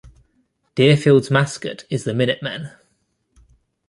[0.79, 2.71] Deerfield's mascot is the Minutemen.